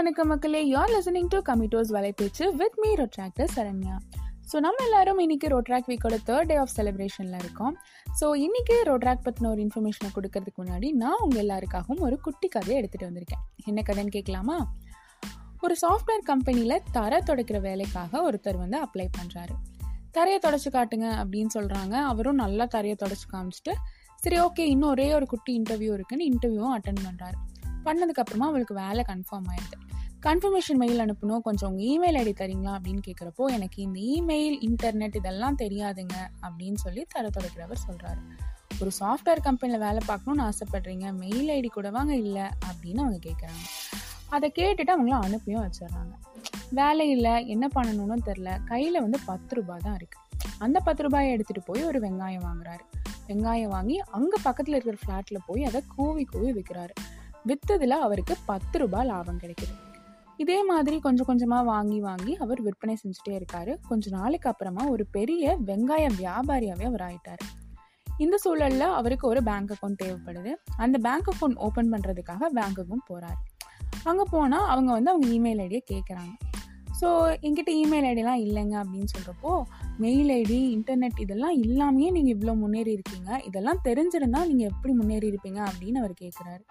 [0.00, 0.60] வணக்கம் மக்களே.
[0.66, 3.96] யார் லிசனிங் டு கமிட்டோஸ் வலைப்பேச்சு with me Rotaractor Saranya.
[4.50, 7.74] So நம்ம எல்லாரும் இன்னைக்கு ரோட்ராக் வீக்கோட தேர்ட் டே ஆஃப் செலிப்ரேஷனில் இருக்கோம்.
[8.20, 13.08] ஸோ இன்றைக்கி ரோட்ராக் பற்றின ஒரு இன்ஃபர்மேஷனை கொடுக்கறதுக்கு முன்னாடி நான் உங்கள் எல்லாருக்காகவும் ஒரு குட்டி கதையை எடுத்துகிட்டு
[13.10, 13.42] வந்திருக்கேன்.
[13.66, 14.58] என்ன கதைன்னு கேட்கலாமா?
[15.60, 19.56] ஒரு சாஃப்ட்வேர் கம்பெனியில் தர தொடக்கிற வேலைக்காக ஒருத்தர் வந்து அப்ளை பண்ணுறாரு
[20.10, 23.74] தரையை தொடச்சி காட்டுங்க அப்படின்னு சொல்கிறாங்க அவரும் நல்லா தரையை தொடச்சி காமிச்சிட்டு
[24.16, 27.38] சரி ஓகே இன்னும் ஒரே ஒரு குட்டி இன்டர்வியூ இருக்குன்னு இன்டர்வியூவும் அட்டன் பண்ணுறாரு
[27.84, 29.76] பண்ணதுக்கப்புறமா அவளுக்கு வேலை கன்ஃபார்ம் ஆயிடுது.
[30.24, 31.42] கன்ஃபர்மேஷன் மெயில் அனுப்பணும்.
[31.44, 37.02] கொஞ்சம் உங்கள் இமெயில் ஐடி தரீங்களா அப்படின்னு கேட்குறப்போ எனக்கு இந்த இமெயில் இன்டர்நெட் இதெல்லாம் தெரியாதுங்க அப்படின்னு சொல்லி
[37.14, 38.20] தர தொடக்கிறவர் சொல்கிறாரு
[38.82, 43.64] ஒரு சாஃப்ட்வேர் கம்பெனியில் வேலை பார்க்கணும்னு ஆசைப்படுறீங்க மெயில் ஐடி கூட வாங்க இல்லை அப்படின்னு அவங்க கேட்குறாங்க
[44.36, 46.14] அதை கேட்டுட்டு அவங்கள அனுப்பியும் வச்சிடுறாங்க.
[46.78, 50.26] வேலை இல்லை என்ன பண்ணணும்னு தெரில கையில் வந்து பத்து ரூபாய் தான் இருக்குது
[50.64, 52.84] அந்த பத்து ரூபாயை எடுத்துகிட்டு போய் ஒரு வெங்காயம் வாங்குறாரு.
[53.28, 56.94] வெங்காயம் வாங்கி அங்கே பக்கத்தில் இருக்கிற ஃப்ளாட்டில் போய் அதை கூவி கூவி விற்கிறாரு
[57.50, 59.74] விற்றதில் அவருக்கு பத்து ரூபாய் லாபம் கிடைக்குது.
[60.42, 63.72] இதே மாதிரி கொஞ்சம் கொஞ்சமாக வாங்கி வாங்கி அவர் விற்பனை செஞ்சுட்டே இருக்காரு.
[63.88, 67.42] கொஞ்ச நாளைக்கு அப்புறமா ஒரு பெரிய வெங்காய வியாபாரியாகவே அவர் ஆயிட்டார்.
[68.18, 70.52] இந்த சூழலில் அவருக்கு ஒரு பேங்க் அக்கௌண்ட் தேவைப்படுது.
[70.76, 73.40] அந்த பேங்க் அக்கௌண்ட் ஓப்பன் பண்ணுறதுக்காக பேங்க்குக்கும் போகிறாரு
[74.04, 76.32] அங்கே போனால் அவங்க வந்து அவங்க இமெயில் ஐடியை கேட்குறாங்க
[77.00, 77.08] ஸோ
[77.46, 79.52] என்கிட்ட இமெயில் ஐடிலாம் இல்லைங்க அப்படின்னு சொல்கிறப்போ
[79.98, 83.30] மெயில் ஐடி இன்டர்நெட் இதெல்லாம் இல்லாமையே நீங்கள் இவ்வளோ முன்னேறி இருக்கீங்க.
[83.48, 86.62] இதெல்லாம் தெரிஞ்சிருந்தால் நீங்கள் எப்படி முன்னேறி இருப்பீங்க அப்படின்னு அவர் கேட்குறாரு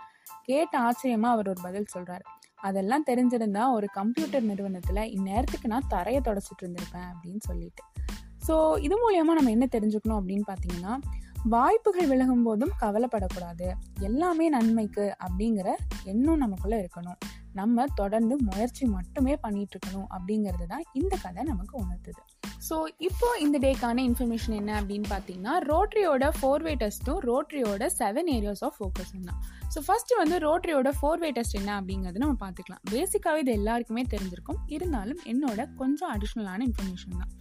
[0.50, 2.26] கேட்ட ஆச்சரியமாக அவர் ஒரு பதில் சொல்கிறார்
[2.68, 7.84] அதெல்லாம் தெரிஞ்சிருந்தா ஒரு கம்ப்யூட்டர் நிறுவனத்தில் இந்நேரத்துக்கு நான் தரையை தொடச்சிட்டு இருந்திருப்பேன் அப்படின்னு சொல்லிட்டு.
[8.48, 10.94] ஸோ இது மூலயமா நம்ம என்ன தெரிஞ்சுக்கணும் அப்படின்னு பார்த்தீங்கன்னா
[11.46, 13.68] வாய்ப்புகள் விலகும் போதும் கவலைப்படக்கூடாது.
[14.00, 15.68] எல்லாமே நன்மைக்கு அப்படிங்கிற
[16.04, 17.20] எண்ணம் நமக்குள்ள இருக்கணும்.
[17.54, 22.22] நம்ம தொடர்ந்து முயற்சி மட்டுமே பண்ணிட்டு இருக்கணும் அப்படிங்கிறது தான் இந்த கதை நமக்கு உணர்த்துது.
[22.68, 22.76] ஸோ
[23.08, 28.76] இப்போ இந்த டேக்கான இன்ஃபர்மேஷன் என்ன அப்படின்னு பார்த்தீங்கன்னா ரோட்ரியோட ஃபோர் வே டெஸ்ட்டும் ரோட்ரியோட செவன் ஏரியாஸ் ஆஃப்
[28.80, 29.40] ஃபோக்கஸ் தான்.
[29.74, 32.84] ஸோ ஃபர்ஸ்ட் வந்து ரோட்ரியோட ஃபோர் வே டெஸ்ட் என்ன அப்படிங்கிறது நம்ம பார்த்துக்கலாம்.
[32.94, 34.60] பேசிக்காகவே இது எல்லாருக்குமே தெரிஞ்சிருக்கும்.
[34.68, 37.32] இருந்தாலும் என்னோட கொஞ்சம் அடிஷ்னலான இன்ஃபர்மேஷன் தான்.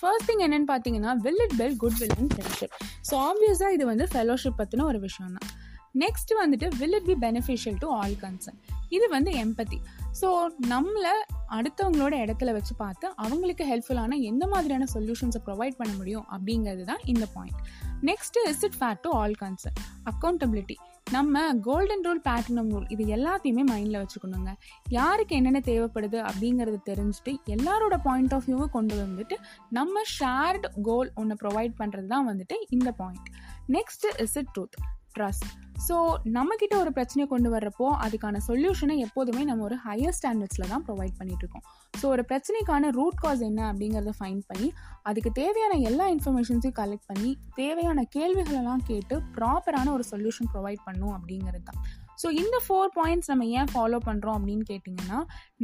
[0.00, 2.76] ஃபர்ஸ்ட் திங் என்னன்னு பார்த்தீங்கன்னா will it build goodwill and friendship
[3.08, 5.50] so ஆப்வியஸாக இது வந்து ஃபெலோஷிப் பற்றின ஒரு விஷயம் தான்.
[5.94, 8.58] நெக்ஸ்ட் வந்துட்டு will it be beneficial to all concerned
[8.88, 9.78] இது வந்து எம்பத்தி
[10.20, 11.12] ஸோ நம்மளை
[11.48, 17.26] அடுத்தவங்களோட இடத்துல வச்சு பார்த்து அவங்களுக்கு ஹெல்ப்ஃபுல்லான எந்த மாதிரியான சொல்யூஷன்ஸை ப்ரொவைட் பண்ண முடியும் அப்படிங்கிறது தான் இந்த
[17.34, 17.60] point
[18.02, 23.62] next is it fair to all concerned accountability நம்ம கோல்டன் ரூல் பேட்டினம் ரூல் இது எல்லாத்தையுமே
[23.62, 24.54] மைண்டில் வச்சுக்கணுங்க.
[24.88, 29.36] யாருக்கு என்னென்ன தேவைப்படுது அப்படிங்கிறத தெரிஞ்சுட்டு எல்லாரோட பாயிண்ட் ஆஃப் வியூவை கொண்டு வந்துட்டு
[29.70, 33.28] நம்ம ஷேர்டு கோல் ஒன்று ப்ரொவைட் பண்ணுறது தான் வந்துட்டு இந்த point
[33.68, 34.78] next is it truth
[35.14, 35.96] trust so
[36.38, 41.48] நம்மக்கிட்ட ஒரு பிரச்சனையை கொண்டு வர்றப்போ அதுக்கான சொல்யூஷனை எப்போதுமே நம்ம ஒரு ஹையர் ஸ்டாண்டர்ட்ஸில் தான் ப்ரொவைட் பண்ணிகிட்ருக்கோம்
[41.50, 42.00] இருக்கோம்.
[42.00, 44.68] ஸோ ஒரு பிரச்சனைக்கான ரூட் காஸ் என்ன அப்படிங்கிறத ஃபைன் பண்ணி
[45.10, 47.30] அதுக்கு தேவையான எல்லா இன்ஃபர்மேஷன்ஸையும் கலெக்ட் பண்ணி
[47.60, 51.80] தேவையான கேள்விகளெல்லாம் கேட்டு ப்ராப்பரான ஒரு சொல்யூஷன் ப்ரொவைட் பண்ணும் அப்படிங்கிறது தான்.
[52.22, 55.18] ஸோ இந்த ஃபோர் பாயிண்ட்ஸ் நம்ம ஏன் ஃபாலோ பண்ணுறோம் அப்படின்னு கேட்டிங்கன்னா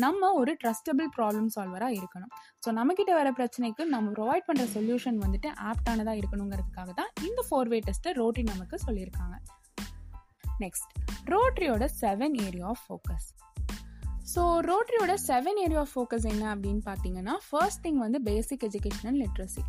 [0.04, 2.32] நம்ம ஒரு ட்ரஸ்டபிள் ப்ராப்ளம் சால்வராக இருக்கணும்.
[2.64, 7.80] ஸோ நம்மக்கிட்ட வர பிரச்சனைக்கு நம்ம ப்ரொவைட் பண்ணுற சொல்யூஷன் வந்துட்டு ஆப்டானதாக இருக்கணுங்கிறதுக்காக தான் இந்த ஃபோர் வே
[7.88, 9.36] டெஸ்ட்டை ரோட்டி நமக்கு சொல்லியிருக்காங்க.
[10.60, 10.92] Next
[11.24, 13.28] ரோட்ரியோட seven area of focus
[14.34, 19.20] so ரோட்ரியோட seven area of focus என்ன அப்படின்னு பார்த்தீங்கன்னா ஃபர்ஸ்ட் திங் வந்து basic education and
[19.22, 19.62] literacy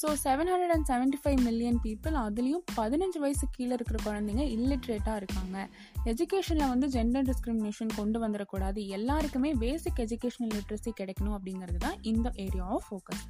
[0.00, 5.16] so seven hundred and seventy five million people அதுலேயும் பதினஞ்சு வயசு கீழே இருக்கிற குழந்தைங்க இல்லிட்ரேட்டாக
[5.16, 5.56] இருக்காங்க.
[6.04, 8.86] எஜுகேஷனில் வந்து ஜெண்டர் டிஸ்கிரிமினேஷன் கொண்டு வந்துடக்கூடாது.
[8.88, 13.24] எல்லாருக்குமே பேசிக் எஜுகேஷனல் லிட்ரஸி கிடைக்கணும் அப்படிங்கிறது தான் இந்த ஏரியா ஆஃப் ஃபோக்கஸ்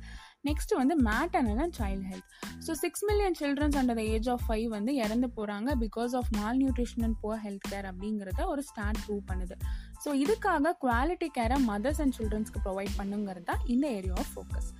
[0.48, 2.28] நெக்ஸ்ட் வந்து maternal and child health
[2.66, 6.30] so six million childrens under the age of five வந்து இறந்து போகிறாங்க because of
[6.62, 9.56] malnutrition and poor health care அப்படிங்கிறத ஒரு ஸ்டாட் ப்ரூவ் பண்ணுது.
[10.04, 14.70] ஸோ இதுக்காக குவாலிட்டி கேரை மதர்ஸ் அண்ட் சில்ட்ரன்ஸ்க்கு ப்ரொவைட் பண்ணுங்கிறது தான் இந்த ஏரியா ஆஃப் ஃபோக்கஸ்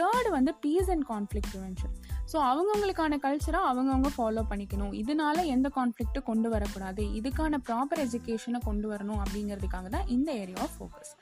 [0.00, 1.94] தேர்டு வந்து peace and conflict prevention
[2.32, 4.92] so அவங்கவுங்களுக்கான கல்ச்சரை அவங்கவுங்க ஃபாலோ பண்ணிக்கணும்.
[5.00, 7.02] இதனால எந்த கான்ஃப்ளிக்ட்டும் கொண்டு வரக்கூடாது.
[7.18, 11.12] இதுக்கான ப்ராப்பர் எஜுகேஷனை கொண்டு வரணும் அப்படிங்கிறதுக்காக தான் இந்த area of focus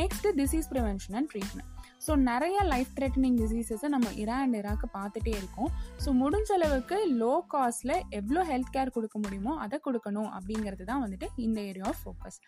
[0.00, 1.70] next disease prevention and treatment
[2.06, 5.70] so நிறைய லைஃப் த்ரெட்டனிங் டிசீசஸை நம்ம இரா அண்ட் இராக்கு பார்த்துட்டே இருக்கோம்.
[6.04, 11.28] ஸோ முடிஞ்ச அளவுக்கு லோ காஸ்ட்டில் எவ்வளோ ஹெல்த் கேர் கொடுக்க முடியுமோ அதை கொடுக்கணும் அப்படிங்கிறது தான் வந்துட்டு
[11.46, 12.38] இந்த area of focus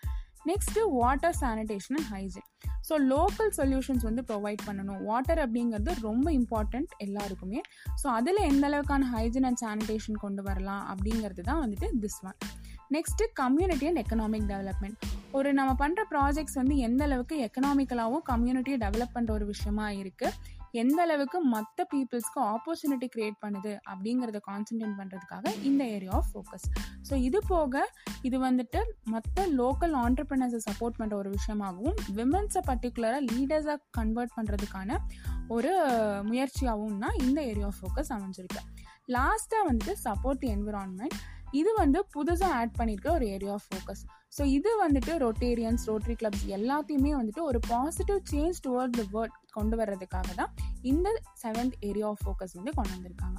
[0.51, 2.49] next water sanitation and hygiene
[2.89, 4.99] so local solutions வந்து ப்ரொவைட் பண்ணணும்.
[5.09, 7.61] வாட்டர் அப்படிங்கிறது ரொம்ப இம்பார்ட்டண்ட் எல்லாருக்குமே.
[8.01, 12.39] ஸோ அதில் எந்த அளவுக்கான ஹைஜின் அண்ட் சானிடேஷன் கொண்டு வரலாம் அப்படிங்கிறது தான் வந்துட்டு this one
[12.91, 14.97] next community and economic development
[15.33, 20.33] ஒரு நம்ம பண்ணுற ப்ராஜெக்ட்ஸ் வந்து எந்த அளவுக்கு எக்கனாமிக்கலாகவும் கம்யூனிட்டியை டெவலப் பண்ணுற ஒரு விஷயமா இருக்குது
[20.73, 26.67] எந்த அளவுக்கு மற்ற பீப்புள்ஸ்க்கு ஆப்பர்ச்சுனிட்டி க்ரியேட் பண்ணுது அப்படிங்கிறத கான்சென்ட்ரேட் பண்ணுறதுக்காக இந்த ஏரியா ஆஃப் ஃபோக்கஸ்
[27.11, 27.85] ஸோ இது போக
[28.23, 34.99] இது வந்துட்டு மற்ற லோக்கல் ஆண்டர்பிரினர்ஸை சப்போர்ட் பண்ணுற ஒரு விஷயமாகவும் விமன்ஸை பர்டிகுலராக லீடர்ஸாக கன்வெர்ட் பண்ணுறதுக்கான
[35.49, 35.73] ஒரு
[36.23, 38.63] முயற்சியாகவும் தான் இந்த ஏரியா ஆஃப் ஃபோக்கஸ் அமைஞ்சிருக்கு.
[39.09, 41.17] லாஸ்ட்டாக வந்துட்டு சப்போர்ட் தி என்விரான்மெண்ட்
[41.55, 44.03] இது வந்து புதுசாக ஆட் பண்ணியிருக்க ஒரு ஏரியா ஆஃப் ஃபோக்கஸ்
[44.37, 49.77] ஸோ இது வந்துட்டு ரொட்டேரியன்ஸ் ரோட்டரி கிளப்ஸ் எல்லாத்தையுமே வந்துட்டு ஒரு positive change toward the world கொண்டு
[49.77, 50.53] வர்றதுக்காக தான்
[50.83, 51.09] இந்த
[51.43, 53.39] செவன்த் ஏரியா ஆஃப் ஃபோக்கஸ் வந்து கொண்டு வந்திருக்காங்க.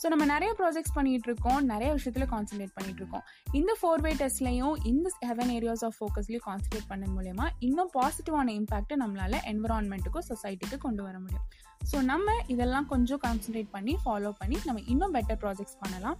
[0.00, 3.24] ஸோ நம்ம நிறைய ப்ராஜெக்ட்ஸ் பண்ணிட்டு இருக்கோம் நிறைய விஷயத்தில் கான்சென்ட்ரேட் பண்ணிட்டு இருக்கோம்
[3.58, 8.98] இந்த ஃபோர் வே டெஸ்ட்லையும் இந்த செவன் ஏரியாஸ் ஆஃப் ஃபோக்கஸ்லையும் கான்சென்ட்ரேட் பண்ண மூலயமா இன்னும் பாசிட்டிவான இம்பாக்ட்டை
[9.02, 11.46] நம்மளால என்விரான்மெண்ட்டுக்கும் சொசைட்டிக்கு கொண்டு வர முடியும்.
[11.90, 16.18] ஸோ நம்ம இதெல்லாம் கொஞ்சம் கான்சென்ட்ரேட் பண்ணி ஃபாலோ பண்ணி நம்ம இன்னும் பெட்டர் ப்ராஜெக்ட்ஸ் பண்ணலாம்.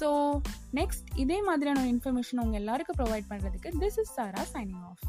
[0.00, 0.08] ஸோ
[0.80, 5.04] நெக்ஸ்ட் இதே மாதிரியான இன்ஃபர்மேஷன் உங்கள் எல்லாருக்கும் ப்ரொவைட் பண்ணுறதுக்கு this is Sara signing off